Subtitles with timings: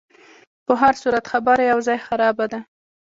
[0.65, 2.59] په هرصورت خبره یو ځای خرابه ده.